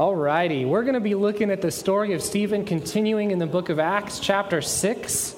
[0.00, 3.46] All righty, we're going to be looking at the story of Stephen continuing in the
[3.46, 5.36] book of Acts, chapter 6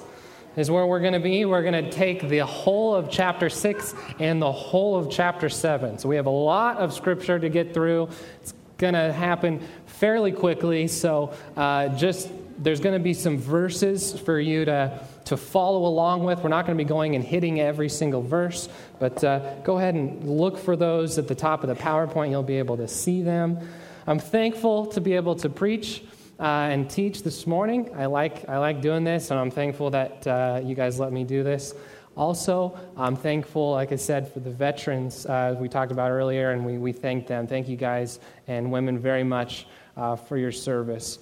[0.57, 1.45] is where we're going to be.
[1.45, 5.99] We're going to take the whole of chapter 6 and the whole of chapter 7.
[5.99, 8.11] So we have a lot of scripture to get through.
[8.41, 10.87] It's going to happen fairly quickly.
[10.87, 16.23] So uh, just there's going to be some verses for you to, to follow along
[16.23, 16.39] with.
[16.39, 18.69] We're not going to be going and hitting every single verse,
[19.01, 22.31] but uh, go ahead and look for those at the top of the PowerPoint.
[22.31, 23.59] You'll be able to see them.
[24.07, 26.03] I'm thankful to be able to preach
[26.41, 27.91] uh, and teach this morning.
[27.95, 31.23] I like, I like doing this, and I'm thankful that uh, you guys let me
[31.23, 31.75] do this.
[32.17, 36.67] Also, I'm thankful, like I said, for the veterans uh, we talked about earlier, and
[36.67, 37.47] we, we thank them.
[37.47, 41.19] Thank you guys and women very much uh, for your service.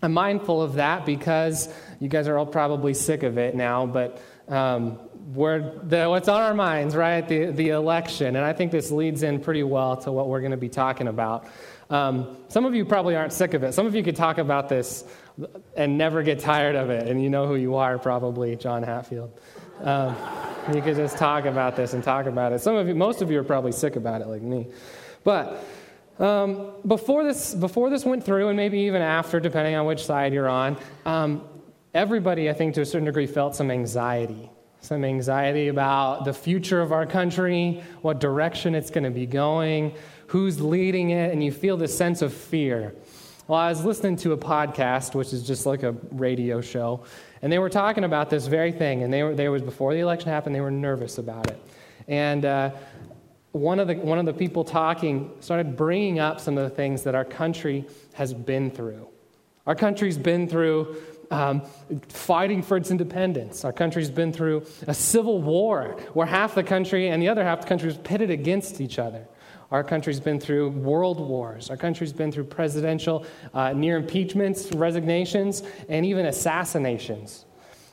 [0.00, 4.20] I'm mindful of that because you guys are all probably sick of it now, but
[4.48, 4.98] um,
[5.32, 7.26] the, what's on our minds, right?
[7.26, 8.36] The, the election.
[8.36, 11.08] And I think this leads in pretty well to what we're going to be talking
[11.08, 11.46] about.
[11.90, 13.72] Um, some of you probably aren't sick of it.
[13.74, 15.04] Some of you could talk about this
[15.76, 19.38] and never get tired of it, and you know who you are, probably John Hatfield.
[19.80, 20.16] Um,
[20.72, 22.60] you could just talk about this and talk about it.
[22.60, 24.68] Some of you, most of you are probably sick about it, like me.
[25.24, 25.64] But
[26.18, 30.32] um, before this, before this went through, and maybe even after, depending on which side
[30.32, 31.42] you're on, um,
[31.92, 34.50] everybody, I think, to a certain degree, felt some anxiety.
[34.80, 39.94] Some anxiety about the future of our country, what direction it's going to be going
[40.28, 42.94] who's leading it, and you feel this sense of fear.
[43.46, 47.04] Well, I was listening to a podcast, which is just like a radio show,
[47.42, 49.02] and they were talking about this very thing.
[49.02, 51.60] And they were, they was before the election happened, they were nervous about it.
[52.08, 52.70] And uh,
[53.52, 57.02] one, of the, one of the people talking started bringing up some of the things
[57.02, 59.08] that our country has been through.
[59.66, 60.96] Our country's been through
[61.30, 61.62] um,
[62.08, 63.64] fighting for its independence.
[63.64, 67.60] Our country's been through a civil war where half the country and the other half
[67.60, 69.26] the country was pitted against each other.
[69.74, 71.68] Our country's been through world wars.
[71.68, 77.44] Our country's been through presidential uh, near impeachments, resignations, and even assassinations.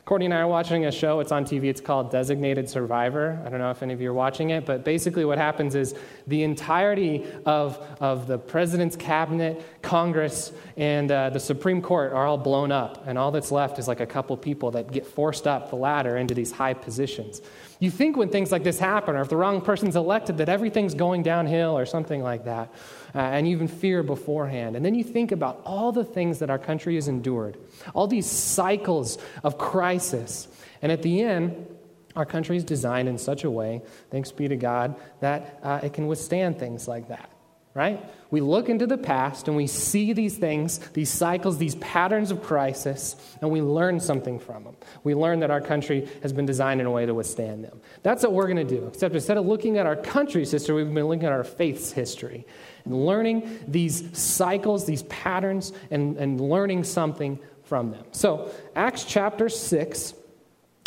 [0.06, 1.20] Courtney and I are watching a show.
[1.20, 1.66] It's on TV.
[1.66, 3.42] It's called Designated Survivor.
[3.46, 5.94] I don't know if any of you are watching it, but basically, what happens is
[6.26, 12.38] the entirety of, of the president's cabinet, Congress, and uh, the Supreme Court are all
[12.38, 15.70] blown up, and all that's left is like a couple people that get forced up
[15.70, 17.42] the ladder into these high positions.
[17.80, 20.96] You think when things like this happen, or if the wrong person's elected, that everything's
[20.96, 22.74] going downhill or something like that,
[23.14, 24.76] uh, and even fear beforehand.
[24.76, 27.58] And then you think about all the things that our country has endured,
[27.94, 30.48] all these cycles of crisis.
[30.82, 31.68] And at the end,
[32.16, 35.94] our country is designed in such a way, thanks be to God, that uh, it
[35.94, 37.30] can withstand things like that
[37.74, 38.04] right?
[38.32, 42.44] We look into the past and we see these things, these cycles, these patterns of
[42.44, 44.76] crisis, and we learn something from them.
[45.04, 47.80] We learn that our country has been designed in a way to withstand them.
[48.04, 48.88] That's what we're going to do.
[48.88, 52.46] Except instead of looking at our country's history, we've been looking at our faith's history
[52.84, 58.04] and learning these cycles, these patterns, and, and learning something from them.
[58.12, 60.14] So, Acts chapter 6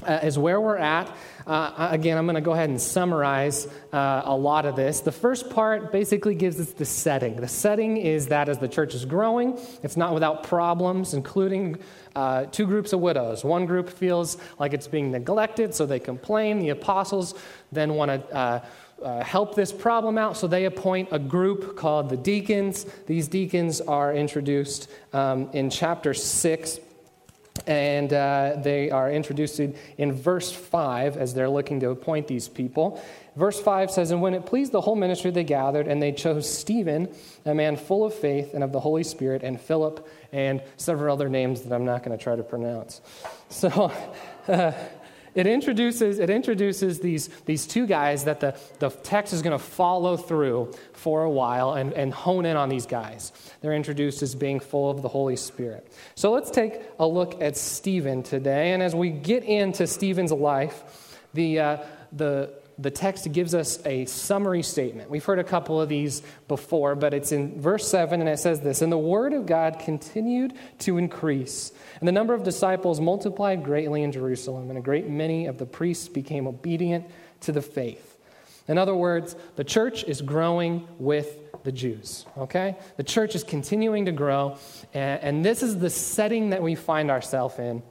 [0.03, 1.15] uh, is where we're at.
[1.47, 5.01] Uh, again, I'm going to go ahead and summarize uh, a lot of this.
[5.01, 7.37] The first part basically gives us the setting.
[7.37, 11.79] The setting is that as the church is growing, it's not without problems, including
[12.17, 13.45] uh, two groups of widows.
[13.45, 16.61] One group feels like it's being neglected, so they complain.
[16.61, 17.35] The apostles
[17.73, 18.35] then want to.
[18.35, 18.65] Uh,
[19.03, 22.87] uh, help this problem out, so they appoint a group called the deacons.
[23.07, 26.79] These deacons are introduced um, in chapter 6
[27.67, 33.03] and uh, they are introduced in verse 5 as they're looking to appoint these people.
[33.37, 36.49] Verse 5 says, And when it pleased the whole ministry, they gathered, and they chose
[36.51, 37.09] Stephen,
[37.45, 41.29] a man full of faith and of the Holy Spirit, and Philip, and several other
[41.29, 43.01] names that I'm not going to try to pronounce.
[43.49, 43.93] So,
[44.49, 44.73] uh,
[45.35, 49.65] it introduces, it introduces these, these two guys that the, the text is going to
[49.65, 53.33] follow through for a while and, and hone in on these guys.
[53.61, 55.91] They're introduced as being full of the Holy Spirit.
[56.15, 58.73] So let's take a look at Stephen today.
[58.73, 61.77] And as we get into Stephen's life, the, uh,
[62.13, 65.11] the, the text gives us a summary statement.
[65.11, 68.61] We've heard a couple of these before, but it's in verse 7, and it says
[68.61, 73.65] this And the word of God continued to increase, and the number of disciples multiplied
[73.65, 77.07] greatly in Jerusalem, and a great many of the priests became obedient
[77.43, 78.19] to the faith.
[78.67, 82.77] In other words, the church is growing with the Jews, okay?
[82.97, 84.59] The church is continuing to grow,
[84.93, 87.83] and, and this is the setting that we find ourselves in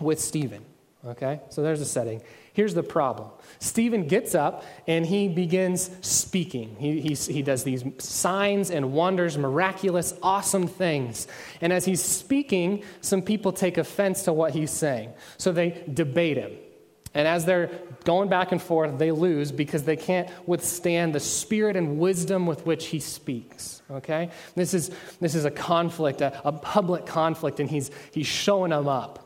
[0.00, 0.64] with Stephen,
[1.04, 1.40] okay?
[1.50, 2.22] So there's a setting.
[2.54, 6.76] Here's the problem Stephen gets up and he begins speaking.
[6.78, 11.26] He, he, he does these signs and wonders, miraculous, awesome things.
[11.60, 15.12] And as he's speaking, some people take offense to what he's saying.
[15.36, 16.52] So they debate him.
[17.12, 17.70] And as they're
[18.04, 22.66] going back and forth, they lose because they can't withstand the spirit and wisdom with
[22.66, 23.82] which he speaks.
[23.90, 24.30] Okay?
[24.54, 24.90] This is,
[25.20, 29.23] this is a conflict, a, a public conflict, and he's, he's showing them up.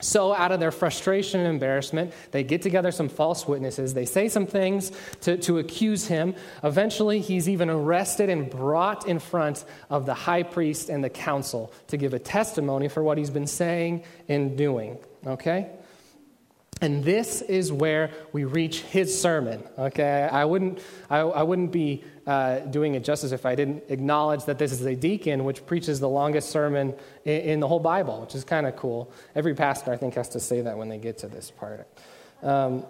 [0.00, 3.94] So, out of their frustration and embarrassment, they get together some false witnesses.
[3.94, 4.92] They say some things
[5.22, 6.34] to, to accuse him.
[6.64, 11.72] Eventually, he's even arrested and brought in front of the high priest and the council
[11.88, 14.98] to give a testimony for what he's been saying and doing.
[15.26, 15.70] Okay?
[16.82, 19.62] And this is where we reach his sermon.
[19.78, 20.80] Okay, I wouldn't,
[21.10, 24.84] I, I wouldn't be uh, doing it justice if I didn't acknowledge that this is
[24.86, 26.94] a deacon which preaches the longest sermon
[27.24, 29.12] in, in the whole Bible, which is kind of cool.
[29.34, 31.86] Every pastor, I think, has to say that when they get to this part.
[32.42, 32.86] Um,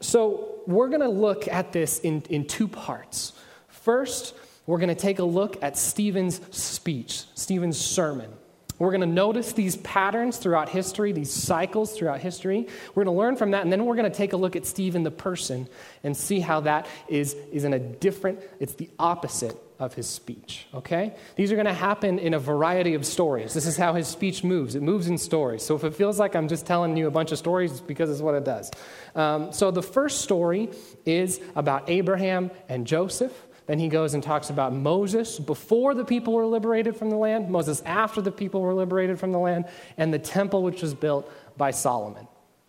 [0.00, 3.32] so we're going to look at this in, in two parts.
[3.68, 4.34] First,
[4.66, 8.30] we're going to take a look at Stephen's speech, Stephen's sermon.
[8.82, 12.66] We're going to notice these patterns throughout history, these cycles throughout history.
[12.96, 14.66] We're going to learn from that, and then we're going to take a look at
[14.66, 15.68] Stephen the person
[16.02, 20.66] and see how that is, is in a different, it's the opposite of his speech,
[20.74, 21.14] okay?
[21.36, 23.54] These are going to happen in a variety of stories.
[23.54, 24.74] This is how his speech moves.
[24.74, 25.62] It moves in stories.
[25.62, 28.10] So if it feels like I'm just telling you a bunch of stories, it's because
[28.10, 28.68] it's what it does.
[29.14, 30.70] Um, so the first story
[31.06, 33.32] is about Abraham and Joseph.
[33.66, 37.48] Then he goes and talks about Moses before the people were liberated from the land,
[37.48, 39.66] Moses after the people were liberated from the land,
[39.96, 42.26] and the temple which was built by Solomon.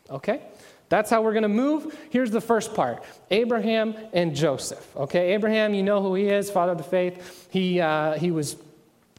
[0.10, 0.42] Okay?
[0.90, 1.98] That's how we're going to move.
[2.12, 4.96] Here's the first part Abraham and Joseph.
[4.96, 7.48] Okay, Abraham, you know who he is, father of the faith.
[7.52, 8.58] He, uh, he was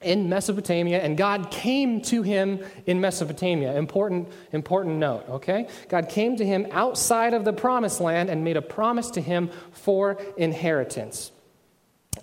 [0.00, 3.74] in Mesopotamia, and God came to him in Mesopotamia.
[3.76, 5.66] Important, important note, okay?
[5.88, 9.50] God came to him outside of the promised land and made a promise to him
[9.72, 11.32] for inheritance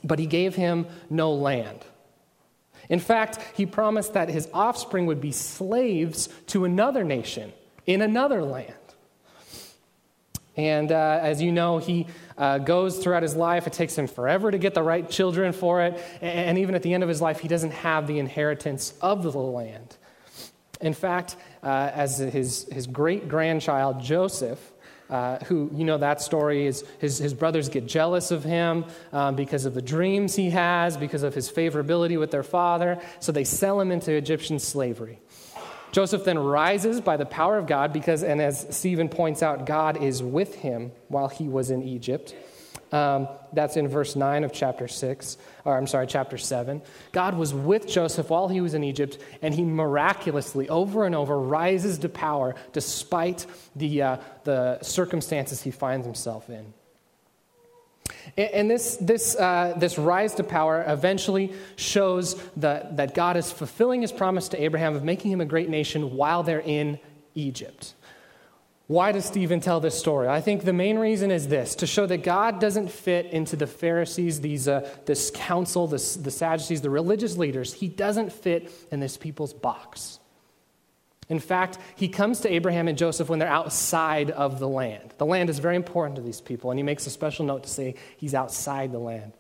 [0.04, 1.80] but he gave him no land.
[2.90, 7.54] In fact, he promised that his offspring would be slaves to another nation
[7.86, 8.74] in another land.
[10.58, 12.08] And uh, as you know, he
[12.38, 13.68] uh, goes throughout his life.
[13.68, 16.04] It takes him forever to get the right children for it.
[16.22, 19.32] And even at the end of his life, he doesn't have the inheritance of the
[19.32, 19.96] land.
[20.82, 24.60] In fact, uh, as his, his great grandchild, Joseph,
[25.12, 29.36] uh, who, you know, that story is his, his brothers get jealous of him um,
[29.36, 33.00] because of the dreams he has, because of his favorability with their father.
[33.20, 35.20] So they sell him into Egyptian slavery.
[35.92, 40.02] Joseph then rises by the power of God because, and as Stephen points out, God
[40.02, 42.34] is with him while he was in Egypt.
[42.92, 46.82] Um, that's in verse 9 of chapter 6, or I'm sorry, chapter 7.
[47.14, 51.40] God was with Joseph while he was in Egypt, and he miraculously, over and over,
[51.40, 53.46] rises to power despite
[53.78, 56.74] the, uh, the circumstances he finds himself in.
[58.38, 64.02] And this, this, uh, this rise to power eventually shows that, that God is fulfilling
[64.02, 67.00] his promise to Abraham of making him a great nation while they're in
[67.36, 67.94] Egypt.
[68.92, 70.28] Why does Stephen tell this story?
[70.28, 73.66] I think the main reason is this to show that God doesn't fit into the
[73.66, 77.72] Pharisees, these, uh, this council, this, the Sadducees, the religious leaders.
[77.72, 80.20] He doesn't fit in this people's box.
[81.30, 85.14] In fact, he comes to Abraham and Joseph when they're outside of the land.
[85.18, 87.70] The land is very important to these people, and he makes a special note to
[87.70, 89.32] say he's outside the land.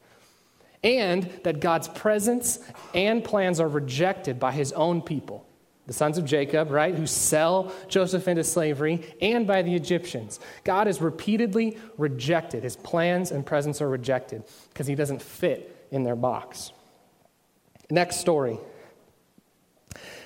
[0.81, 2.57] And that God's presence
[2.95, 5.45] and plans are rejected by his own people
[5.87, 10.39] the sons of Jacob, right, who sell Joseph into slavery, and by the Egyptians.
[10.63, 12.63] God is repeatedly rejected.
[12.63, 16.71] His plans and presence are rejected because he doesn't fit in their box.
[17.89, 18.59] Next story.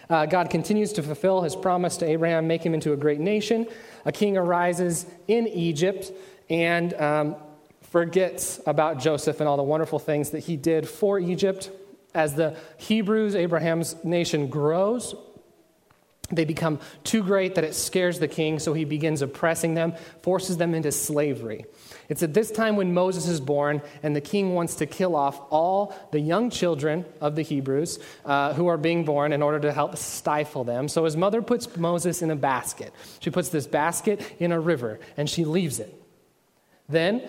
[0.09, 3.65] Uh, God continues to fulfill his promise to Abraham, make him into a great nation.
[4.05, 6.11] A king arises in Egypt
[6.49, 7.35] and um,
[7.81, 11.71] forgets about Joseph and all the wonderful things that he did for Egypt.
[12.13, 15.15] As the Hebrews, Abraham's nation, grows,
[16.31, 20.57] they become too great that it scares the king, so he begins oppressing them, forces
[20.57, 21.65] them into slavery.
[22.09, 25.39] It's at this time when Moses is born, and the king wants to kill off
[25.49, 29.71] all the young children of the Hebrews uh, who are being born in order to
[29.71, 30.87] help stifle them.
[30.87, 32.93] So his mother puts Moses in a basket.
[33.19, 36.01] She puts this basket in a river, and she leaves it.
[36.87, 37.27] Then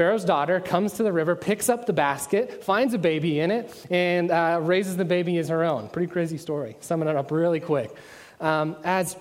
[0.00, 3.86] Pharaoh's daughter comes to the river, picks up the basket, finds a baby in it,
[3.90, 5.90] and uh, raises the baby as her own.
[5.90, 6.74] Pretty crazy story.
[6.80, 7.94] Summing it up really quick.
[8.40, 9.14] Um, as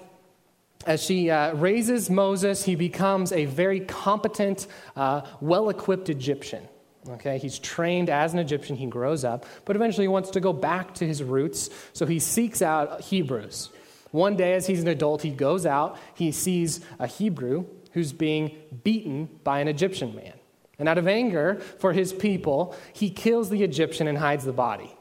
[0.87, 6.65] as she uh, raises Moses, he becomes a very competent, uh, well equipped Egyptian.
[7.09, 10.53] Okay, he's trained as an Egyptian, he grows up, but eventually he wants to go
[10.53, 13.69] back to his roots, so he seeks out Hebrews.
[14.11, 18.55] One day, as he's an adult, he goes out, he sees a Hebrew who's being
[18.85, 20.38] beaten by an Egyptian man.
[20.79, 24.95] And out of anger for his people, he kills the Egyptian and hides the body.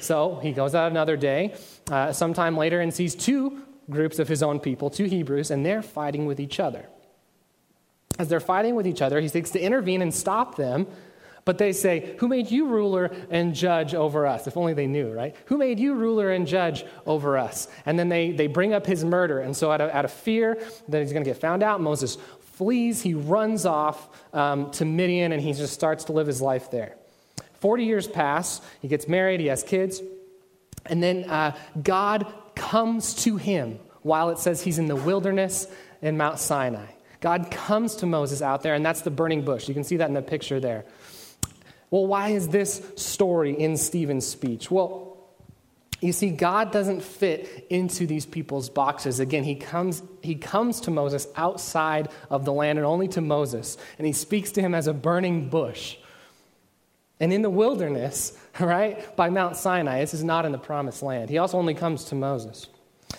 [0.00, 1.54] So he goes out another day,
[1.90, 5.82] uh, sometime later, and sees two groups of his own people, two Hebrews, and they're
[5.82, 6.86] fighting with each other.
[8.18, 10.86] As they're fighting with each other, he seeks to intervene and stop them
[11.44, 14.46] but they say, Who made you ruler and judge over us?
[14.46, 15.34] If only they knew, right?
[15.46, 17.68] Who made you ruler and judge over us?
[17.86, 19.40] And then they, they bring up his murder.
[19.40, 22.18] And so, out of, out of fear that he's going to get found out, Moses
[22.60, 23.00] flees.
[23.00, 26.94] He runs off um, to Midian and he just starts to live his life there.
[27.60, 28.60] 40 years pass.
[28.82, 30.02] He gets married, he has kids.
[30.84, 35.68] And then uh, God comes to him while it says he's in the wilderness
[36.02, 36.84] in Mount Sinai.
[37.22, 39.66] God comes to Moses out there, and that's the burning bush.
[39.66, 40.84] You can see that in the picture there.
[41.90, 44.70] Well, why is this story in Stephen's speech?
[44.70, 45.09] Well,
[46.00, 49.20] you see, God doesn't fit into these people's boxes.
[49.20, 53.76] Again, he comes, he comes to Moses outside of the land and only to Moses,
[53.98, 55.96] and he speaks to him as a burning bush.
[57.20, 61.28] And in the wilderness, right, by Mount Sinai, this is not in the promised land.
[61.28, 62.66] He also only comes to Moses.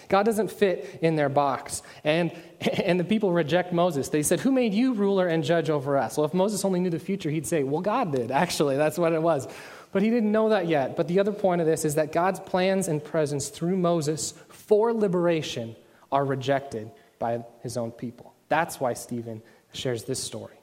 [0.10, 1.84] God doesn't fit in their box.
[2.04, 4.10] And, and the people reject Moses.
[4.10, 6.18] They said, Who made you ruler and judge over us?
[6.18, 8.78] Well, if Moses only knew the future, he'd say, Well, God did, actually.
[8.78, 9.48] That's what it was.
[9.91, 10.95] But he didn't know that yet.
[10.95, 14.93] But the other point of this is that God's plans and presence through Moses for
[14.93, 15.75] liberation
[16.12, 18.33] are rejected by his own people.
[18.50, 19.41] That's why Stephen
[19.74, 20.55] shares this story.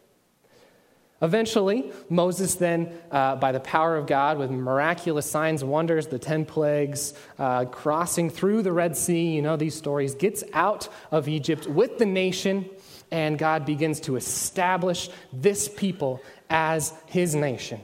[1.21, 6.45] Eventually, Moses then, uh, by the power of God, with miraculous signs, wonders, the 10
[6.45, 11.67] plagues, uh, crossing through the Red Sea, you know these stories, gets out of Egypt
[11.67, 12.71] with the nation,
[13.11, 17.81] and God begins to establish this people as his nation.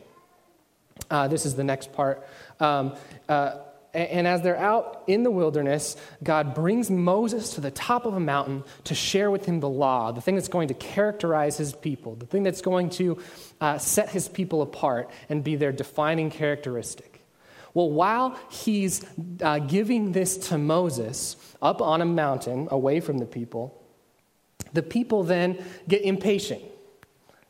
[1.14, 2.26] Uh, this is the next part.
[2.58, 2.96] Um,
[3.28, 3.58] uh,
[3.92, 8.20] and as they're out in the wilderness, God brings Moses to the top of a
[8.20, 12.16] mountain to share with him the law, the thing that's going to characterize his people,
[12.16, 13.22] the thing that's going to
[13.60, 17.20] uh, set his people apart and be their defining characteristic.
[17.74, 19.00] Well, while he's
[19.40, 23.80] uh, giving this to Moses up on a mountain away from the people,
[24.72, 26.62] the people then get impatient.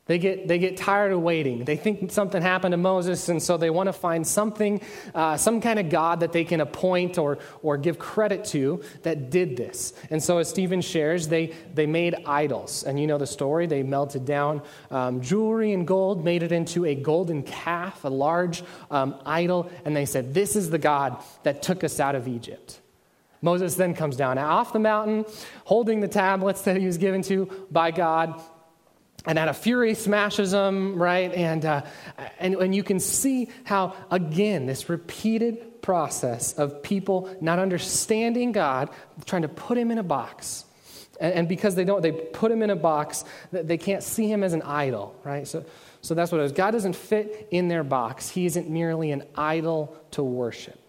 [0.07, 1.65] They get, they get tired of waiting.
[1.65, 4.79] They think something happened to Moses, and so they want to find something,
[5.15, 9.31] uh, some kind of God that they can appoint or, or give credit to that
[9.31, 9.93] did this.
[10.11, 12.83] And so, as Stephen shares, they, they made idols.
[12.83, 13.65] And you know the story.
[13.65, 18.63] They melted down um, jewelry and gold, made it into a golden calf, a large
[18.91, 22.79] um, idol, and they said, This is the God that took us out of Egypt.
[23.41, 25.25] Moses then comes down off the mountain,
[25.65, 28.41] holding the tablets that he was given to by God,
[29.25, 31.33] and out of fury smashes them, right?
[31.33, 31.81] And, uh,
[32.39, 38.89] and, and you can see how, again, this repeated process of people not understanding God,
[39.25, 40.65] trying to put him in a box.
[41.19, 44.43] And, and because they don't, they put him in a box, they can't see him
[44.43, 45.47] as an idol, right?
[45.47, 45.65] So,
[46.01, 46.51] so that's what it is.
[46.51, 48.29] God doesn't fit in their box.
[48.29, 50.79] He isn't merely an idol to worship.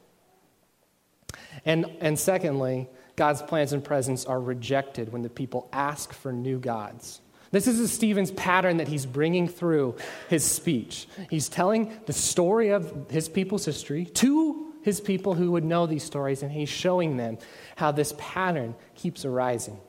[1.64, 6.59] And, and secondly, God's plans and presence are rejected when the people ask for new
[6.59, 7.21] gods.
[7.56, 9.96] This is a Stephen's pattern that he's bringing through
[10.28, 11.08] his speech.
[11.30, 16.04] He's telling the story of his people's history to his people who would know these
[16.04, 17.38] stories, and he's showing them
[17.76, 19.80] how this pattern keeps arising.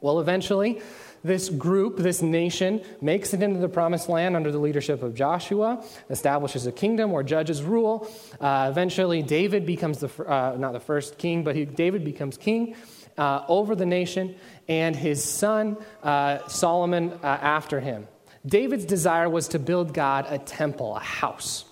[0.00, 0.80] Well, eventually,
[1.22, 5.84] this group, this nation, makes it into the promised land under the leadership of Joshua,
[6.08, 8.10] establishes a kingdom where judges rule.
[8.40, 12.76] Uh, eventually, David becomes the, uh, not the first king, but he, David becomes king
[13.18, 14.34] uh, over the nation,
[14.68, 18.06] and his son uh, Solomon uh, after him.
[18.44, 21.64] David's desire was to build God a temple, a house,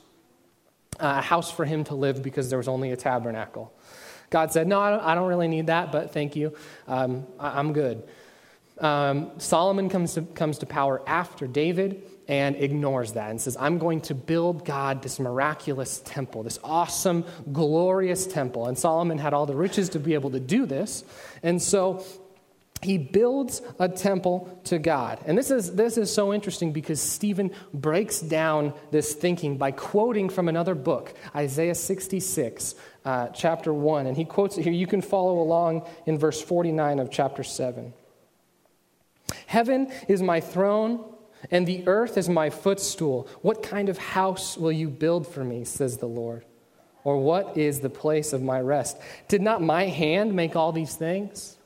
[1.00, 3.72] a house for him to live because there was only a tabernacle.
[4.30, 6.54] God said, No, I don't, I don't really need that, but thank you.
[6.86, 8.02] Um, I, am good.
[8.78, 13.78] Um, Solomon comes to, comes to power after David and ignores that and says, I'm
[13.78, 18.66] going to build God this miraculous temple, this awesome, glorious temple.
[18.66, 21.04] And Solomon had all the riches to be able to do this.
[21.42, 22.04] And so
[22.82, 25.18] he builds a temple to God.
[25.26, 30.28] And this is, this is so interesting because Stephen breaks down this thinking by quoting
[30.28, 32.74] from another book, Isaiah 66,
[33.06, 34.06] uh, chapter 1.
[34.06, 34.72] And he quotes it here.
[34.72, 37.94] You can follow along in verse 49 of chapter 7.
[39.46, 41.04] Heaven is my throne
[41.50, 43.28] and the earth is my footstool.
[43.42, 46.44] What kind of house will you build for me, says the Lord?
[47.04, 48.98] Or what is the place of my rest?
[49.28, 51.56] Did not my hand make all these things?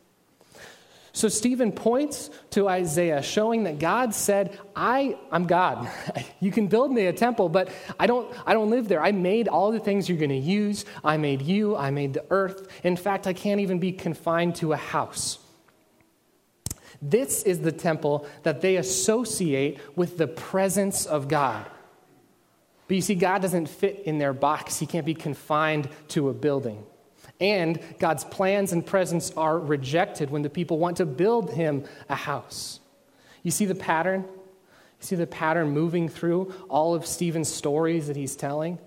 [1.15, 5.87] So Stephen points to Isaiah, showing that God said, I, I'm God.
[6.39, 9.01] you can build me a temple, but I don't, I don't live there.
[9.01, 10.85] I made all the things you're going to use.
[11.03, 11.75] I made you.
[11.75, 12.67] I made the earth.
[12.83, 15.37] In fact, I can't even be confined to a house.
[17.05, 21.65] This is the temple that they associate with the presence of God.
[22.87, 26.33] But you see, God doesn't fit in their box, He can't be confined to a
[26.33, 26.83] building.
[27.41, 32.15] And God's plans and presence are rejected when the people want to build him a
[32.15, 32.79] house.
[33.41, 34.21] You see the pattern?
[34.21, 38.79] You see the pattern moving through all of Stephen's stories that he's telling?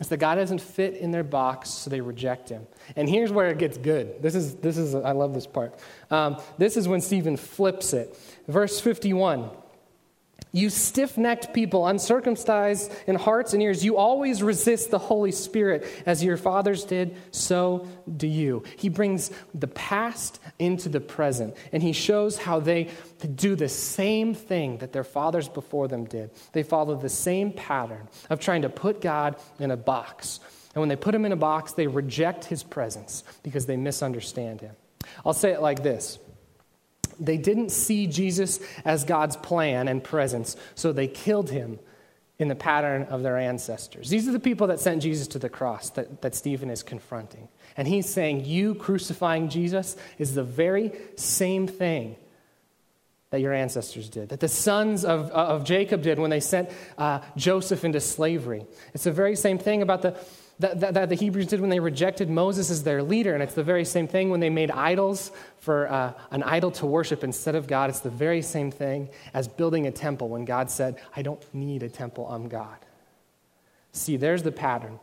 [0.00, 2.66] It's that God doesn't fit in their box, so they reject him.
[2.96, 4.20] And here's where it gets good.
[4.20, 5.78] This is, this is I love this part.
[6.10, 8.18] Um, this is when Stephen flips it.
[8.48, 9.50] Verse 51
[10.54, 15.84] you stiff necked people, uncircumcised in hearts and ears, you always resist the Holy Spirit
[16.06, 18.62] as your fathers did, so do you.
[18.76, 22.88] He brings the past into the present, and he shows how they
[23.34, 26.30] do the same thing that their fathers before them did.
[26.52, 30.38] They follow the same pattern of trying to put God in a box.
[30.76, 34.60] And when they put him in a box, they reject his presence because they misunderstand
[34.60, 34.76] him.
[35.26, 36.20] I'll say it like this
[37.18, 41.78] they didn't see Jesus as God's plan and presence, so they killed him
[42.38, 44.10] in the pattern of their ancestors.
[44.10, 47.48] These are the people that sent Jesus to the cross that, that Stephen is confronting.
[47.76, 52.16] And he's saying, You crucifying Jesus is the very same thing
[53.30, 57.20] that your ancestors did, that the sons of, of Jacob did when they sent uh,
[57.36, 58.64] Joseph into slavery.
[58.94, 60.16] It's the very same thing about the
[60.60, 63.34] that, that, that, the Hebrews did when they rejected Moses as their leader.
[63.34, 66.86] And it's the very same thing when they made idols for uh, an idol to
[66.86, 67.90] worship instead of God.
[67.90, 71.82] It's the very same thing as building a temple when God said, I don't need
[71.82, 72.76] a temple, I'm God.
[73.92, 75.00] See, there's the pattern.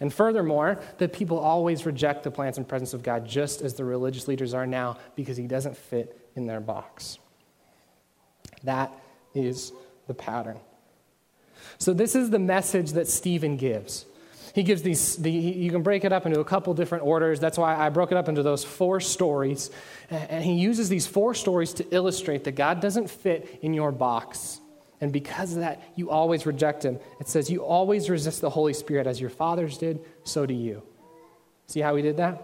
[0.00, 3.84] And furthermore, that people always reject the plans and presence of God just as the
[3.84, 7.18] religious leaders are now because he doesn't fit in their box.
[8.62, 8.92] That
[9.34, 9.72] is
[10.06, 10.58] the pattern.
[11.78, 14.06] So, this is the message that Stephen gives
[14.54, 17.40] he gives these, the, you can break it up into a couple different orders.
[17.40, 19.68] That's why I broke it up into those four stories.
[20.08, 24.60] And he uses these four stories to illustrate that God doesn't fit in your box.
[25.00, 27.00] And because of that, you always reject him.
[27.18, 30.84] It says, You always resist the Holy Spirit as your fathers did, so do you.
[31.66, 32.40] See how he did that?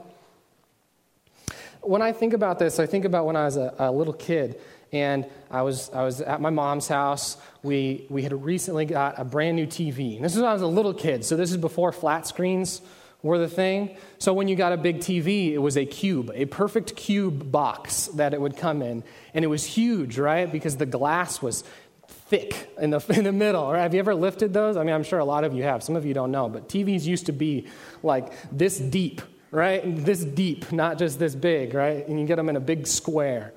[1.80, 4.60] When I think about this, I think about when I was a, a little kid
[4.92, 7.36] and I was, I was at my mom's house.
[7.62, 10.16] We, we had recently got a brand new TV.
[10.16, 12.80] And this is when I was a little kid, so this is before flat screens
[13.22, 13.96] were the thing.
[14.18, 18.06] So when you got a big TV, it was a cube, a perfect cube box
[18.14, 19.04] that it would come in.
[19.34, 20.50] And it was huge, right?
[20.50, 21.64] Because the glass was
[22.08, 23.70] thick in the, in the middle.
[23.70, 23.82] Right?
[23.82, 24.76] Have you ever lifted those?
[24.76, 25.82] I mean, I'm sure a lot of you have.
[25.82, 27.66] Some of you don't know, but TVs used to be
[28.02, 29.82] like this deep, right?
[29.84, 32.06] This deep, not just this big, right?
[32.08, 33.52] And you get them in a big square.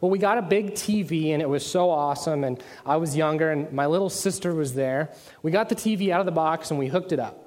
[0.00, 2.44] Well, we got a big TV and it was so awesome.
[2.44, 5.10] And I was younger and my little sister was there.
[5.42, 7.44] We got the TV out of the box and we hooked it up.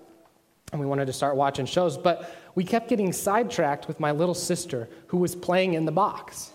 [0.71, 1.97] And we wanted to start watching shows.
[1.97, 6.51] But we kept getting sidetracked with my little sister who was playing in the box.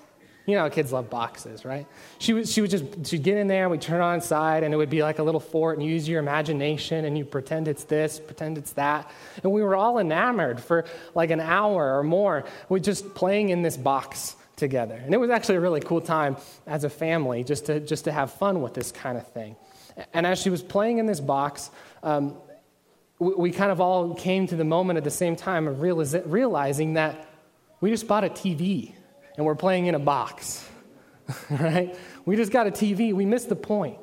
[0.47, 1.87] You know, kids love boxes, right?
[2.19, 4.73] She, was, she would just, she'd get in there, and we'd turn on side and
[4.73, 7.67] it would be like a little fort, and you use your imagination, and you pretend
[7.67, 9.11] it's this, pretend it's that.
[9.43, 10.85] And we were all enamored for
[11.17, 14.95] like an hour or more with just playing in this box together.
[14.95, 18.13] And it was actually a really cool time as a family just to, just to
[18.13, 19.57] have fun with this kind of thing.
[20.13, 21.71] And as she was playing in this box,
[22.03, 22.37] um,
[23.19, 26.95] we, we, kind of all came to the moment at the same time of realizing
[26.95, 27.29] that
[27.81, 28.93] we just bought a TV
[29.37, 30.69] and we're playing in a box,
[31.51, 31.97] right?
[32.25, 33.13] We just got a TV.
[33.15, 33.99] We missed the point.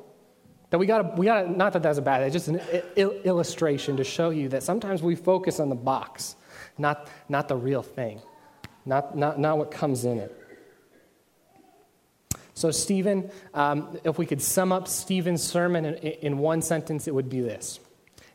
[0.70, 2.60] That we got we got not that that's a bad, it's just an
[2.96, 6.34] il- illustration to show you that sometimes we focus on the box,
[6.78, 8.20] not, not the real thing,
[8.84, 10.43] not, not, not what comes in it.
[12.54, 17.14] So, Stephen, um, if we could sum up Stephen's sermon in, in one sentence, it
[17.14, 17.80] would be this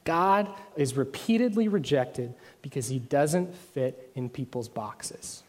[0.03, 5.43] God is repeatedly rejected because he doesn't fit in people's boxes.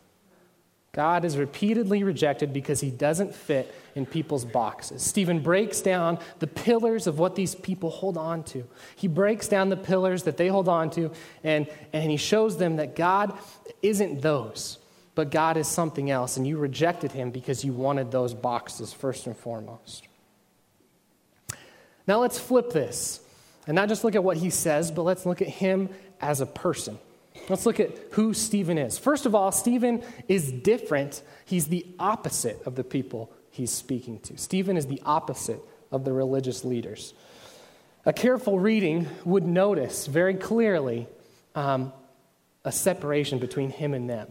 [0.93, 5.03] God is repeatedly rejected because he doesn't fit in people's boxes.
[5.03, 8.67] Stephen breaks down the pillars of what these people hold on to.
[8.97, 11.13] He breaks down the pillars that they hold on to,
[11.45, 13.39] and, and he shows them that God
[13.83, 14.80] isn't those
[15.21, 19.27] but God is something else, and you rejected him because you wanted those boxes first
[19.27, 20.09] and foremost.
[22.07, 23.21] Now let's flip this
[23.67, 25.91] and not just look at what he says, but let's look at him
[26.23, 26.99] as a person.
[27.51, 28.99] Let's look at who Stephen is.
[28.99, 31.21] First of all, Stephen is different.
[31.45, 34.39] He's the opposite of the people he's speaking to.
[34.39, 35.61] Stephen is the opposite
[35.93, 37.13] of the religious leaders.
[38.07, 41.07] A careful reading would notice very clearly
[41.55, 41.93] um,
[42.65, 44.27] a separation between him and them.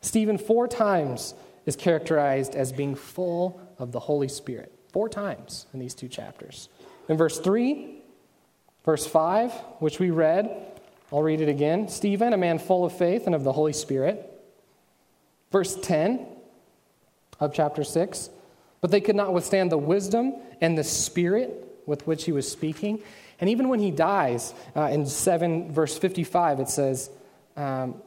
[0.00, 1.34] Stephen, four times,
[1.66, 4.72] is characterized as being full of the Holy Spirit.
[4.92, 6.68] Four times in these two chapters.
[7.08, 8.02] In verse 3,
[8.84, 10.50] verse 5, which we read,
[11.12, 11.88] I'll read it again.
[11.88, 14.26] Stephen, a man full of faith and of the Holy Spirit.
[15.50, 16.26] Verse 10
[17.40, 18.30] of chapter 6,
[18.80, 23.00] but they could not withstand the wisdom and the spirit with which he was speaking.
[23.40, 27.10] And even when he dies, uh, in 7, verse 55, it says,
[27.56, 28.02] um,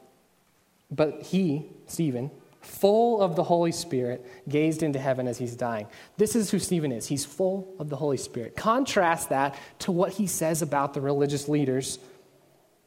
[0.93, 2.29] But he, Stephen,
[2.61, 5.87] full of the Holy Spirit, gazed into heaven as he's dying.
[6.17, 7.07] This is who Stephen is.
[7.07, 8.55] He's full of the Holy Spirit.
[8.55, 11.99] Contrast that to what he says about the religious leaders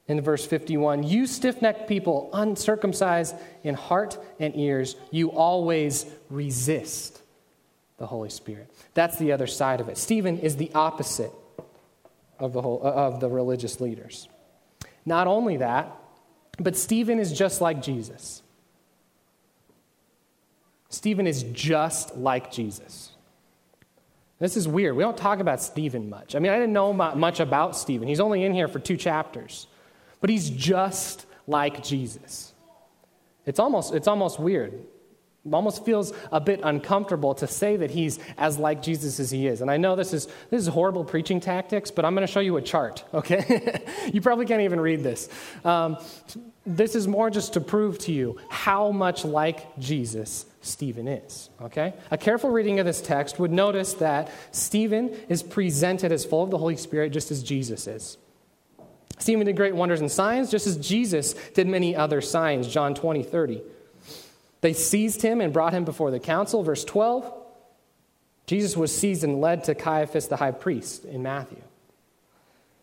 [0.08, 7.20] in verse 51 You stiff necked people, uncircumcised in heart and ears, you always resist
[7.98, 8.70] the Holy Spirit.
[8.94, 9.98] That's the other side of it.
[9.98, 11.32] Stephen is the opposite
[12.38, 14.28] of the, whole, of the religious leaders.
[15.04, 15.90] Not only that,
[16.58, 18.42] but Stephen is just like Jesus.
[20.88, 23.12] Stephen is just like Jesus.
[24.38, 24.96] This is weird.
[24.96, 26.34] We don't talk about Stephen much.
[26.34, 28.06] I mean, I didn't know much about Stephen.
[28.06, 29.66] He's only in here for two chapters,
[30.20, 32.52] but he's just like Jesus.
[33.46, 34.74] It's almost, it's almost weird.
[35.52, 39.61] Almost feels a bit uncomfortable to say that he's as like Jesus as he is.
[39.61, 42.40] And I know this is, this is horrible preaching tactics, but I'm going to show
[42.40, 43.82] you a chart, okay?
[44.12, 45.28] you probably can't even read this.
[45.64, 45.98] Um,
[46.66, 51.48] this is more just to prove to you how much like Jesus Stephen is.
[51.62, 51.94] Okay?
[52.11, 56.50] A careful reading of this text would notice that Stephen is presented as full of
[56.50, 58.18] the Holy Spirit just as Jesus is.
[59.18, 63.22] Stephen did great wonders and signs just as Jesus did many other signs, John 20,
[63.22, 63.62] 30.
[64.66, 67.33] They seized him and brought him before the council, verse 12.
[68.48, 71.62] Jesus was seized and led to Caiaphas the high priest in Matthew.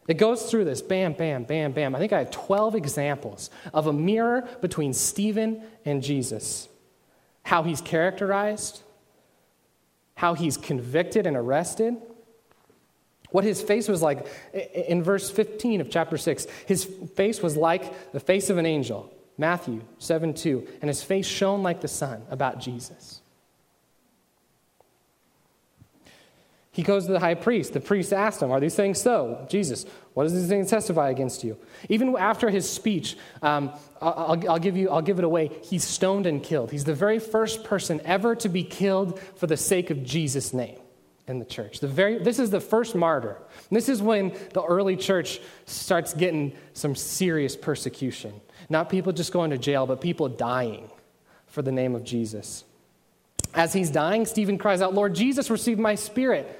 [0.08, 1.93] It goes through this bam, bam, bam, bam.
[1.93, 6.69] I think I have 12 examples of a mirror between Stephen and Jesus
[7.43, 8.82] how he's characterized,
[10.15, 11.98] how he's convicted and arrested,
[13.32, 14.26] what his face was like.
[14.74, 19.13] In verse 15 of chapter 6, his face was like the face of an angel,
[19.38, 23.22] Matthew 7 2, and his face shone like the sun about Jesus.
[26.74, 27.74] He goes to the high priest.
[27.74, 29.46] The priest asked him, Are these things so?
[29.48, 31.56] Jesus, what does these things testify against you?
[31.88, 35.52] Even after his speech, um, I'll, I'll, give you, I'll give it away.
[35.62, 36.72] He's stoned and killed.
[36.72, 40.80] He's the very first person ever to be killed for the sake of Jesus' name
[41.28, 41.80] in the church.
[41.80, 43.38] The very, this is the first martyr.
[43.69, 48.34] This is when the early church starts getting some serious persecution.
[48.69, 50.89] Not people just going to jail, but people dying
[51.47, 52.63] for the name of Jesus.
[53.54, 56.60] As he's dying, Stephen cries out, Lord Jesus, receive my spirit.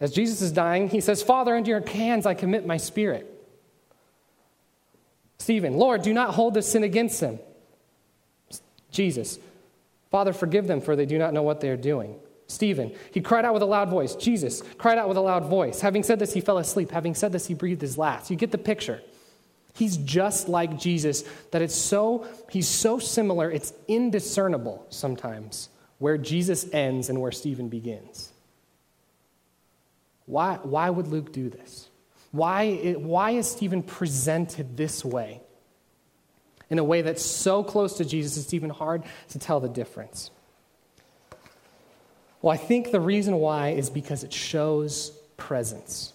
[0.00, 3.30] As Jesus is dying, he says, Father, into your hands I commit my spirit.
[5.38, 7.38] Stephen, Lord, do not hold this sin against them.
[8.90, 9.38] Jesus,
[10.10, 12.14] Father, forgive them, for they do not know what they are doing.
[12.46, 14.14] Stephen, he cried out with a loud voice.
[14.14, 15.80] Jesus cried out with a loud voice.
[15.80, 16.90] Having said this, he fell asleep.
[16.90, 18.30] Having said this, he breathed his last.
[18.30, 19.02] You get the picture.
[19.74, 26.66] He's just like Jesus, that it's so, he's so similar, it's indiscernible sometimes where Jesus
[26.72, 28.32] ends and where Stephen begins.
[30.26, 31.88] Why, why would Luke do this?
[32.30, 35.40] Why, why is Stephen presented this way?
[36.70, 40.30] In a way that's so close to Jesus, it's even hard to tell the difference.
[42.42, 46.12] Well, I think the reason why is because it shows presence.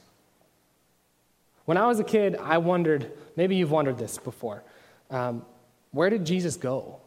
[1.65, 4.61] When I was a kid, I wondered, maybe you've wondered this before,
[5.09, 5.45] um,
[5.91, 6.99] where did Jesus go?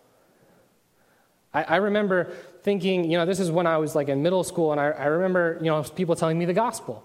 [1.52, 4.72] I, I remember thinking, you know, this is when I was like in middle school,
[4.72, 7.04] and I, I remember, you know, people telling me the gospel.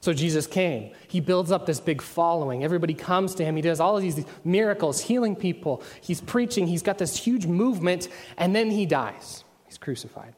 [0.00, 0.92] So Jesus came.
[1.08, 2.62] He builds up this big following.
[2.62, 3.56] Everybody comes to him.
[3.56, 5.82] He does all of these miracles, healing people.
[6.02, 6.66] He's preaching.
[6.66, 9.42] He's got this huge movement, and then he dies.
[9.64, 10.34] He's crucified.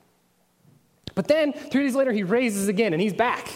[1.17, 3.51] But then, three days later, he raises again, and he's back.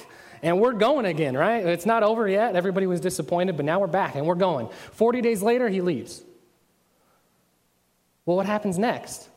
[0.45, 1.65] And we're going again, right?
[1.65, 2.55] It's not over yet.
[2.55, 4.69] Everybody was disappointed, but now we're back, and we're going.
[4.93, 6.23] 40 days later, he leaves.
[8.27, 9.31] Well, what happens next?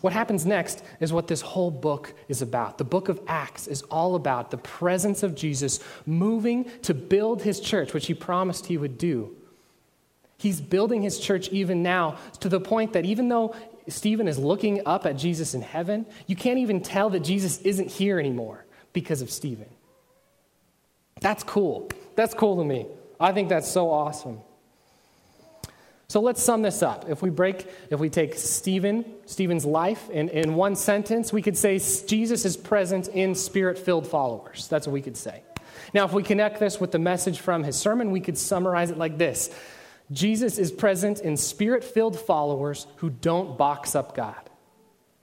[0.00, 2.78] What happens next is what this whole book is about.
[2.78, 7.60] The book of Acts is all about the presence of Jesus moving to build his
[7.60, 9.36] church, which he promised he would do.
[10.38, 13.54] He's building his church even now to the point that even though
[13.86, 17.90] Stephen is looking up at Jesus in heaven, you can't even tell that Jesus isn't
[17.90, 18.64] here anymore
[18.94, 19.68] because of Stephen.
[21.22, 21.90] That's cool.
[22.16, 22.86] That's cool to me.
[23.18, 24.40] I think that's so awesome.
[26.08, 27.08] So let's sum this up.
[27.08, 31.56] If we break, if we take Stephen, Stephen's life in, in one sentence, we could
[31.56, 34.68] say Jesus is present in spirit filled followers.
[34.68, 35.42] That's what we could say.
[35.94, 38.98] Now, if we connect this with the message from his sermon, we could summarize it
[38.98, 39.50] like this
[40.10, 44.50] Jesus is present in spirit filled followers who don't box up God.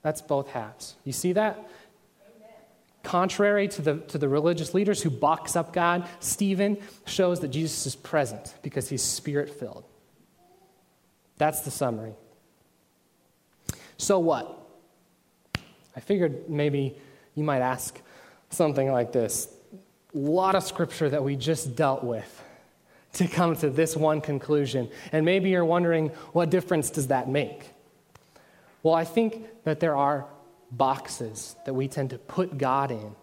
[0.02, 0.96] That's both halves.
[1.04, 1.70] You see that?
[3.10, 7.88] Contrary to the, to the religious leaders who box up God, Stephen shows that Jesus
[7.88, 9.84] is present because he's spirit filled.
[11.40, 12.14] That's the summary.
[13.98, 14.64] So what?
[15.96, 16.98] I figured maybe
[17.34, 18.00] you might ask
[18.52, 19.48] something like this.
[20.14, 22.44] A lot of scripture that we just dealt with
[23.14, 24.88] to come to this one conclusion.
[25.12, 27.72] And maybe you're wondering, what difference does that make?
[28.84, 30.28] Well, I think that there are
[30.72, 33.16] boxes that we tend to put God in.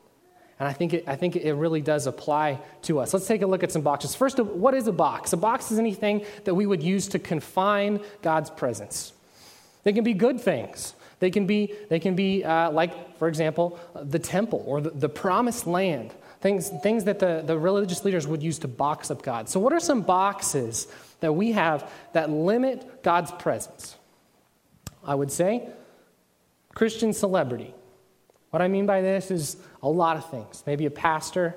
[0.59, 3.12] And I think, it, I think it really does apply to us.
[3.12, 4.14] Let's take a look at some boxes.
[4.14, 5.32] First, what is a box?
[5.32, 9.12] A box is anything that we would use to confine God's presence.
[9.85, 10.94] They can be good things.
[11.18, 15.09] They can be, they can be uh, like, for example, the temple or the, the
[15.09, 19.48] promised land, things, things that the, the religious leaders would use to box up God.
[19.48, 20.88] So, what are some boxes
[21.20, 23.96] that we have that limit God's presence?
[25.04, 25.68] I would say
[26.76, 27.72] Christian celebrity.
[28.50, 30.62] What I mean by this is a lot of things.
[30.66, 31.54] Maybe a pastor,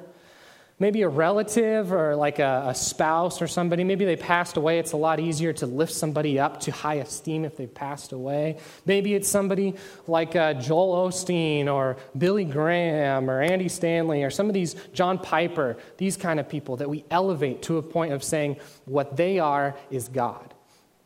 [0.79, 3.84] maybe a relative or like a, a, spouse or somebody.
[3.84, 4.79] Maybe they passed away.
[4.79, 8.60] It's a lot easier to lift somebody up to high esteem if they've passed away.
[8.86, 9.75] Maybe it's somebody
[10.08, 15.19] like uh, Joel Osteen or Billy Graham or Andy Stanley or some of these, John
[15.19, 18.55] Piper, these kind of people that we elevate to a point of saying
[18.86, 20.53] what they are is God.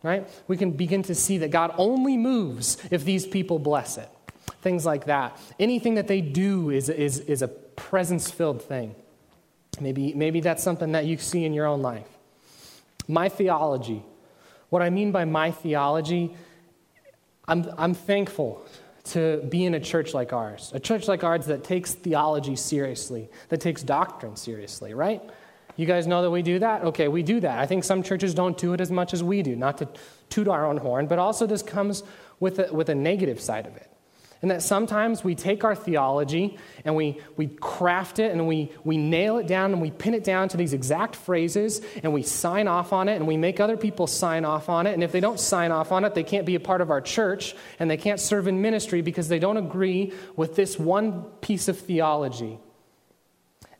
[0.03, 0.27] Right?
[0.47, 4.09] We can begin to see that God only moves if these people bless it.
[4.61, 5.39] Things like that.
[5.59, 8.95] Anything that they do is, is, is a presence filled thing.
[9.79, 12.07] Maybe, maybe that's something that you see in your own life.
[13.07, 14.03] My theology.
[14.69, 16.35] What I mean by my theology,
[17.47, 18.65] I'm, I'm thankful
[19.05, 23.29] to be in a church like ours, a church like ours that takes theology seriously,
[23.49, 25.21] that takes doctrine seriously, right?
[25.75, 26.83] You guys know that we do that?
[26.83, 27.59] Okay, we do that.
[27.59, 29.87] I think some churches don't do it as much as we do, not to
[30.29, 32.03] toot our own horn, but also this comes
[32.39, 33.89] with a, with a negative side of it.
[34.43, 38.97] And that sometimes we take our theology and we, we craft it and we, we
[38.97, 42.67] nail it down and we pin it down to these exact phrases and we sign
[42.67, 44.93] off on it and we make other people sign off on it.
[44.93, 46.99] And if they don't sign off on it, they can't be a part of our
[46.99, 51.69] church and they can't serve in ministry because they don't agree with this one piece
[51.69, 52.59] of theology.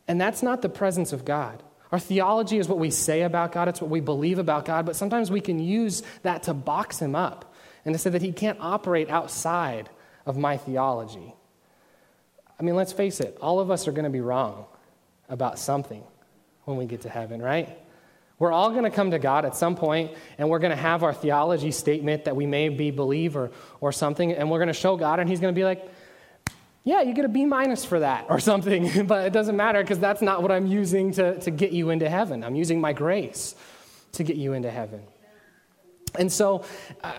[0.08, 1.62] And that's not the presence of God.
[1.92, 4.96] Our theology is what we say about God, it's what we believe about God, but
[4.96, 8.58] sometimes we can use that to box him up and to say that he can't
[8.60, 9.90] operate outside
[10.26, 11.34] of my theology.
[12.58, 14.66] I mean, let's face it, all of us are going to be wrong
[15.28, 16.02] about something
[16.64, 17.78] when we get to heaven, right?
[18.38, 21.02] We're all going to come to God at some point, and we're going to have
[21.02, 24.72] our theology statement that we may be believer or, or something, and we're going to
[24.72, 25.88] show God, and He's going to be like,
[26.84, 29.98] yeah, you get a B minus for that or something, but it doesn't matter because
[29.98, 32.44] that's not what I'm using to, to get you into heaven.
[32.44, 33.54] I'm using my grace
[34.12, 35.02] to get you into heaven.
[36.16, 36.64] And so,
[37.02, 37.14] uh,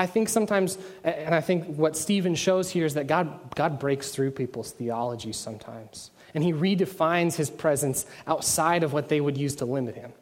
[0.00, 4.12] I think sometimes, and I think what Stephen shows here is that God, God breaks
[4.12, 6.10] through people's theology sometimes.
[6.34, 10.12] And he redefines his presence outside of what they would use to limit him.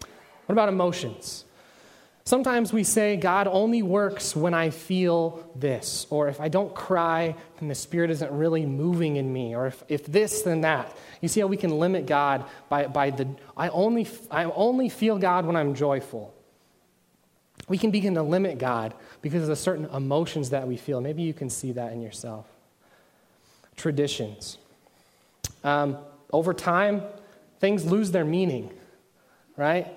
[0.00, 1.45] What about emotions?
[2.26, 7.34] Sometimes we say God only works when I feel this, or if I don't cry,
[7.58, 10.94] then the Spirit isn't really moving in me, or if, if this, then that.
[11.22, 15.16] You see how we can limit God by, by the, I only, I only feel
[15.16, 16.36] God when I'm joyful
[17.68, 21.00] we can begin to limit God because of the certain emotions that we feel.
[21.00, 22.46] Maybe you can see that in yourself.
[23.76, 24.58] Traditions.
[25.64, 25.98] Um,
[26.32, 27.02] over time,
[27.58, 28.70] things lose their meaning,
[29.56, 29.88] right?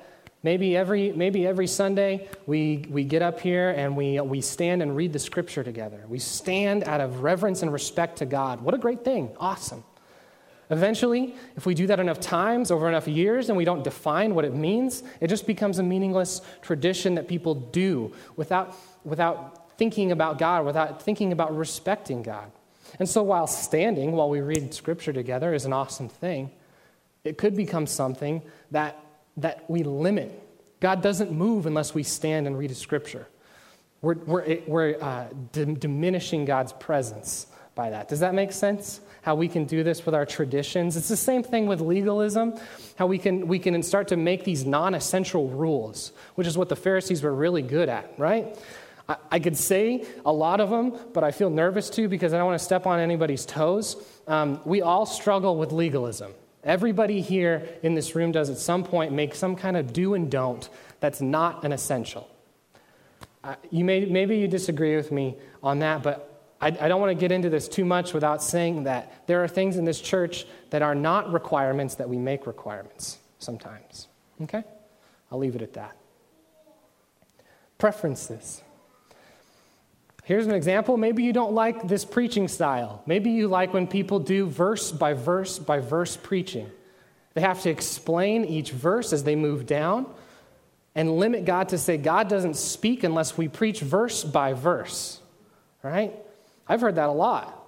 [0.42, 4.96] Maybe every, maybe every Sunday we, we get up here and we, we stand and
[4.96, 6.06] read the scripture together.
[6.08, 8.62] We stand out of reverence and respect to God.
[8.62, 9.36] What a great thing.
[9.38, 9.84] Awesome.
[10.70, 14.46] Eventually, if we do that enough times over enough years and we don't define what
[14.46, 20.38] it means, it just becomes a meaningless tradition that people do without, without thinking about
[20.38, 22.52] God, without thinking about respecting God.
[23.00, 26.52] And so, while standing while we read Scripture together is an awesome thing,
[27.24, 29.04] it could become something that,
[29.42, 30.42] that we limit.
[30.80, 33.28] God doesn't move unless we stand and read a Scripture.
[34.02, 38.08] We're, we're, we're uh, diminishing God's presence by that.
[38.08, 39.02] Does that make sense?
[39.22, 40.96] how we can do this with our traditions.
[40.96, 42.60] It's the same thing with legalism,
[42.96, 46.70] how we can, we can start to make these non essential rules, which is what
[46.70, 48.58] the Pharisees were really good at, right?
[49.08, 52.38] I, I could say a lot of them, but I feel nervous too because I
[52.38, 53.98] don't want to step on anybody's toes.
[54.28, 56.34] Um, we all struggle with legalism.
[56.64, 60.30] Everybody here in this room does at some point make some kind of do and
[60.30, 60.70] don't
[61.00, 62.30] that's not an essential.
[63.44, 67.12] Uh, you may, maybe you disagree with me on that, but I, I don't want
[67.12, 70.46] to get into this too much without saying that there are things in this church
[70.72, 74.08] that are not requirements that we make requirements sometimes.
[74.42, 74.64] Okay?
[75.32, 75.96] I'll leave it at that.
[77.78, 78.62] Preferences.
[80.30, 80.96] Here's an example.
[80.96, 83.02] Maybe you don't like this preaching style.
[83.08, 86.70] Maybe you like when people do verse by verse by verse preaching.
[87.34, 90.06] They have to explain each verse as they move down
[90.94, 95.20] and limit God to say, God doesn't speak unless we preach verse by verse.
[95.82, 96.14] Right?
[96.68, 97.68] I've heard that a lot.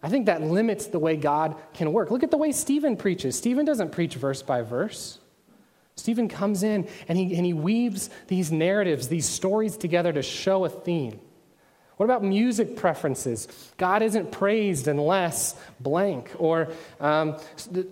[0.00, 2.12] I think that limits the way God can work.
[2.12, 3.36] Look at the way Stephen preaches.
[3.36, 5.18] Stephen doesn't preach verse by verse.
[5.96, 10.64] Stephen comes in and he, and he weaves these narratives, these stories together to show
[10.64, 11.18] a theme.
[11.96, 13.48] What about music preferences?
[13.76, 16.30] God isn't praised unless blank.
[16.38, 16.68] Or
[17.00, 17.36] um,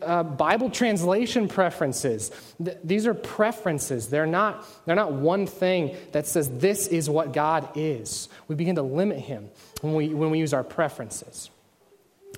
[0.03, 2.31] uh, Bible translation preferences.
[2.63, 4.09] Th- these are preferences.
[4.09, 8.29] They're not, they're not one thing that says this is what God is.
[8.49, 11.51] We begin to limit Him when we, when we use our preferences.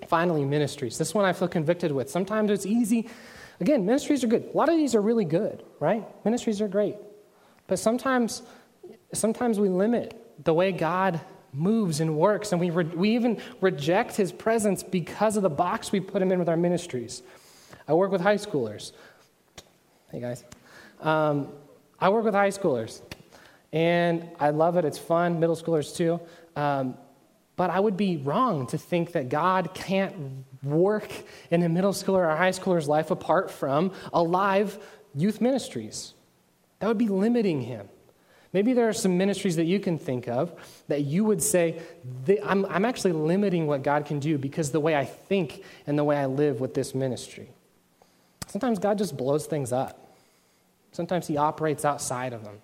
[0.09, 0.99] Finally, ministries.
[0.99, 2.11] This one I feel convicted with.
[2.11, 3.09] Sometimes it's easy
[3.63, 4.51] Again, ministries are good.
[4.53, 6.05] A lot of these are really good, right?
[6.25, 6.97] Ministries are great.
[7.69, 8.43] But sometimes,
[9.13, 11.21] sometimes we limit the way God
[11.53, 15.93] moves and works, and we, re- we even reject his presence because of the box
[15.93, 17.23] we put him in with our ministries.
[17.87, 18.93] I work with high schoolers.
[20.11, 20.45] Hey, guys.
[21.01, 21.49] Um,
[22.01, 23.03] I work with high schoolers,
[23.73, 24.85] and I love it.
[24.85, 25.41] It's fun.
[25.41, 26.21] Middle schoolers, too.
[26.57, 26.97] Um,
[27.57, 31.11] but I would be wrong to think that God can't work
[31.51, 34.79] in a middle schooler or high schooler's life apart from alive
[35.15, 36.15] youth ministries.
[36.79, 37.89] That would be limiting him.
[38.53, 40.53] Maybe there are some ministries that you can think of
[40.89, 41.81] that you would say,
[42.45, 46.05] I'm, I'm actually limiting what God can do because the way I think and the
[46.05, 47.49] way I live with this ministry.
[48.49, 50.15] Sometimes God just blows things up,
[50.93, 52.59] sometimes He operates outside of them.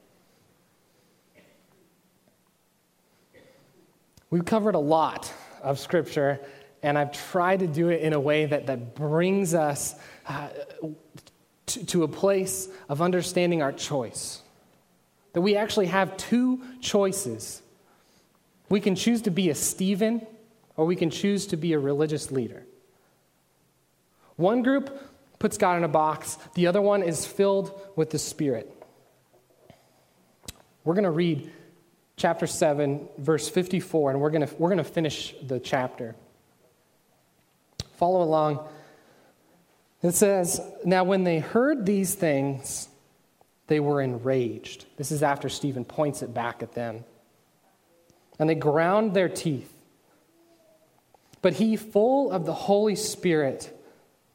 [4.30, 6.38] We've covered a lot of Scripture
[6.82, 9.94] and I've tried to do it in a way that, that brings us
[10.26, 10.48] uh,
[11.66, 14.42] to, to a place of understanding our choice.
[15.32, 17.62] That we actually have two choices.
[18.68, 20.26] We can choose to be a Stephen,
[20.76, 22.64] or we can choose to be a religious leader.
[24.36, 24.90] One group
[25.38, 28.72] puts God in a box, the other one is filled with the Spirit.
[30.84, 31.52] We're going to read
[32.16, 36.16] chapter 7, verse 54, and we're going to, we're to finish the chapter.
[37.96, 38.66] Follow along.
[40.02, 42.88] It says, Now when they heard these things,
[43.68, 44.86] they were enraged.
[44.96, 47.04] This is after Stephen points it back at them.
[48.38, 49.72] And they ground their teeth.
[51.40, 53.74] But he, full of the Holy Spirit,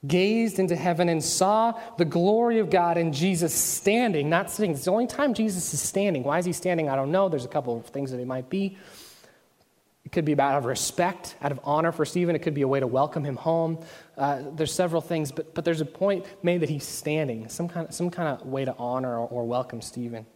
[0.05, 4.71] gazed into heaven and saw the glory of God and Jesus standing, not sitting.
[4.71, 6.23] It's the only time Jesus is standing.
[6.23, 6.89] Why is he standing?
[6.89, 7.29] I don't know.
[7.29, 8.77] There's a couple of things that it might be.
[10.13, 12.35] Could be out of respect, out of honor for Stephen.
[12.35, 13.83] It could be a way to welcome him home.
[14.15, 17.87] Uh, there's several things, but, but there's a point made that he's standing, some kind
[17.87, 20.27] of, some kind of way to honor or, or welcome Stephen.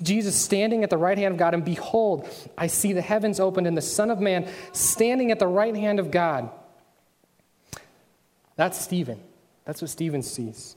[0.00, 3.66] Jesus standing at the right hand of God, and behold, I see the heavens opened
[3.66, 6.50] and the Son of Man standing at the right hand of God.
[8.54, 9.20] That's Stephen.
[9.64, 10.76] That's what Stephen sees.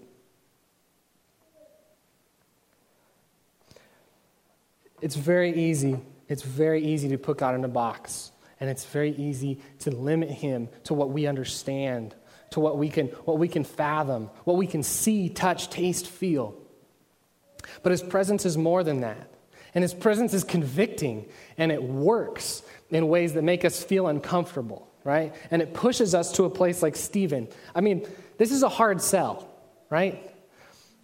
[5.01, 5.99] It's very easy.
[6.27, 8.31] It's very easy to put God in a box.
[8.59, 12.15] And it's very easy to limit him to what we understand,
[12.51, 16.55] to what we can, what we can fathom, what we can see, touch, taste, feel.
[17.81, 19.29] But his presence is more than that.
[19.73, 24.87] And his presence is convicting and it works in ways that make us feel uncomfortable,
[25.03, 25.33] right?
[25.49, 27.47] And it pushes us to a place like Stephen.
[27.73, 28.05] I mean,
[28.37, 29.49] this is a hard sell,
[29.89, 30.29] right?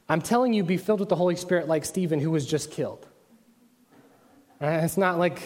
[0.10, 3.08] I'm telling you, be filled with the Holy Spirit like Stephen, who was just killed.
[4.60, 4.84] Right?
[4.84, 5.42] It's not like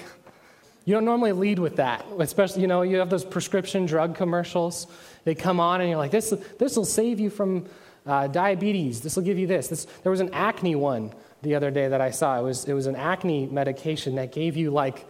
[0.86, 4.88] you don't normally lead with that, especially, you know, you have those prescription drug commercials.
[5.26, 7.68] They come on and you're like, this, this will save you from
[8.06, 9.02] uh, diabetes.
[9.02, 9.68] This will give you this.
[9.68, 9.86] this.
[10.04, 12.40] There was an acne one the other day that I saw.
[12.40, 15.06] It was, it was an acne medication that gave you like,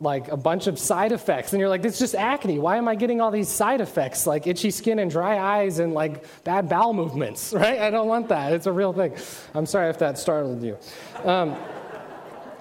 [0.00, 1.52] like a bunch of side effects.
[1.52, 2.58] And you're like, it's just acne.
[2.58, 4.26] Why am I getting all these side effects?
[4.26, 7.78] Like itchy skin and dry eyes and like bad bowel movements, right?
[7.78, 8.52] I don't want that.
[8.52, 9.14] It's a real thing.
[9.54, 10.76] I'm sorry if that startled you.
[11.22, 11.56] Um,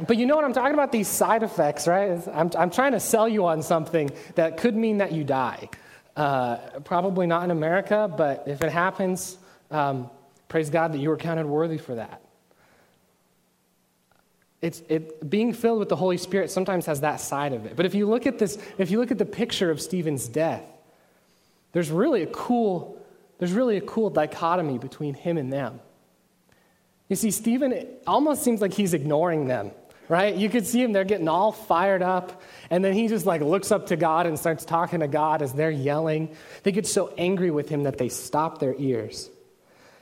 [0.08, 0.92] but you know what I'm talking about?
[0.92, 2.22] These side effects, right?
[2.34, 5.70] I'm, I'm trying to sell you on something that could mean that you die.
[6.16, 9.38] Uh, probably not in America, but if it happens,
[9.70, 10.10] um,
[10.50, 12.22] praise God that you were counted worthy for that.
[14.62, 17.76] It's, it, being filled with the Holy Spirit sometimes has that side of it.
[17.76, 20.64] But if you look at this, if you look at the picture of Stephen's death,
[21.72, 23.02] there's really a cool,
[23.40, 25.80] there's really a cool dichotomy between him and them.
[27.08, 29.72] You see, Stephen almost seems like he's ignoring them
[30.10, 30.36] right?
[30.36, 32.42] You could see him, they're getting all fired up.
[32.70, 35.54] And then he just like looks up to God and starts talking to God as
[35.54, 36.36] they're yelling.
[36.64, 39.30] They get so angry with him that they stop their ears.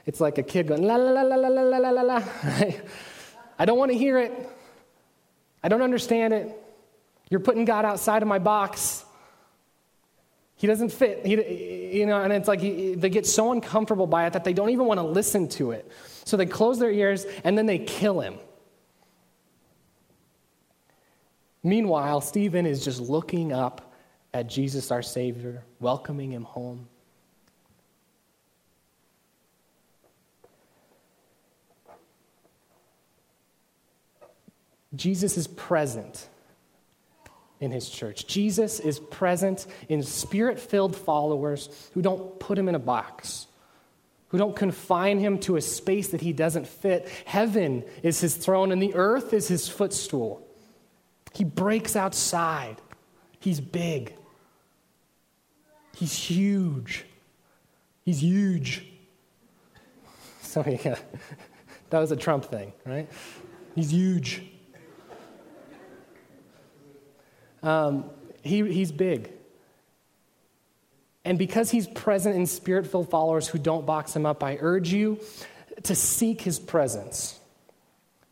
[0.06, 2.24] It's like a kid going, la la la la la la la la la?
[3.60, 4.34] I don't want to hear it.
[5.64, 6.56] I don't understand it.
[7.30, 9.06] You're putting God outside of my box.
[10.56, 11.26] He doesn't fit.
[11.26, 14.54] He, you know, and it's like he, they get so uncomfortable by it that they
[14.54, 15.90] don't even want to listen to it.
[16.26, 18.40] So they close their ears and then they kill him.
[21.64, 23.94] Meanwhile, Stephen is just looking up
[24.34, 26.88] at Jesus, our Savior, welcoming him home.
[34.96, 36.28] Jesus is present
[37.60, 38.26] in his church.
[38.26, 43.48] Jesus is present in spirit filled followers who don't put him in a box,
[44.30, 47.08] who don't confine him to a space that he doesn't fit.
[47.26, 50.49] Heaven is his throne, and the earth is his footstool.
[51.34, 52.78] He breaks outside.
[53.40, 54.16] He's big.
[55.96, 57.06] He's huge.
[58.04, 58.86] He's huge.
[60.42, 60.98] So yeah,
[61.92, 63.08] that was a Trump thing, right?
[63.76, 64.42] He's huge.
[67.62, 68.10] Um,
[68.42, 69.32] he, he's big.
[71.26, 74.92] And because he's present in spirit filled followers who don't box him up, I urge
[74.92, 75.20] you
[75.84, 77.40] to seek his presence.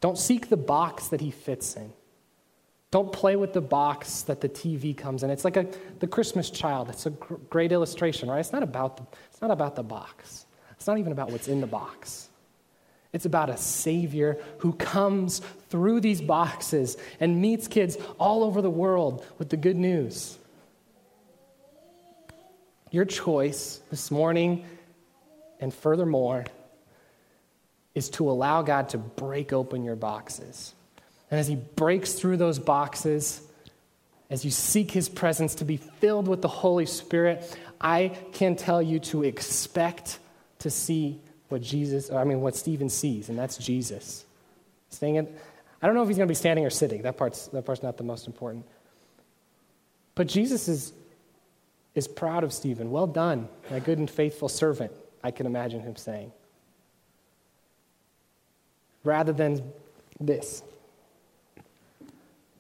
[0.01, 1.93] Don't seek the box that he fits in.
[2.89, 5.29] Don't play with the box that the TV comes in.
[5.29, 5.67] It's like a,
[5.99, 6.89] the Christmas child.
[6.89, 8.39] It's a gr- great illustration, right?
[8.39, 11.61] It's not, about the, it's not about the box, it's not even about what's in
[11.61, 12.29] the box.
[13.13, 18.69] It's about a Savior who comes through these boxes and meets kids all over the
[18.69, 20.37] world with the good news.
[22.91, 24.65] Your choice this morning
[25.59, 26.45] and furthermore
[27.95, 30.75] is to allow God to break open your boxes.
[31.29, 33.41] And as He breaks through those boxes,
[34.29, 38.81] as you seek His presence to be filled with the Holy Spirit, I can tell
[38.81, 40.19] you to expect
[40.59, 41.19] to see
[41.49, 44.25] what Jesus, I mean, what Stephen sees, and that's Jesus.
[44.89, 45.27] Staying in,
[45.81, 47.03] I don't know if he's going to be standing or sitting.
[47.03, 48.65] That part's, that part's not the most important.
[50.15, 50.93] But Jesus is,
[51.93, 52.89] is proud of Stephen.
[52.89, 54.91] Well done, my good and faithful servant,
[55.23, 56.31] I can imagine him saying.
[59.03, 59.61] Rather than
[60.19, 60.63] this,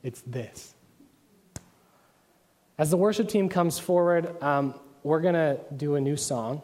[0.07, 0.73] it's this.
[2.77, 6.61] As the worship team comes forward, um, we're going to do a new song.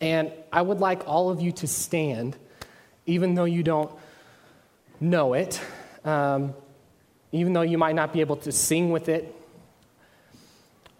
[0.00, 2.36] And I would like all of you to stand,
[3.04, 3.90] even though you don't
[5.00, 5.60] know it,
[6.04, 6.54] um,
[7.32, 9.34] even though you might not be able to sing with it.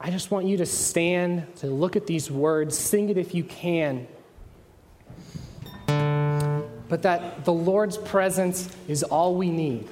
[0.01, 3.45] I just want you to stand, to look at these words, sing it if you
[3.45, 4.09] can.
[5.87, 9.89] But that the Lord's presence is all we need.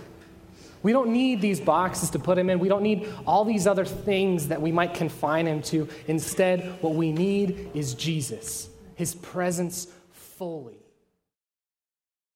[0.83, 2.59] We don't need these boxes to put him in.
[2.59, 5.89] We don't need all these other things that we might confine him to.
[6.07, 8.69] Instead, what we need is Jesus
[8.99, 10.78] his presence fully.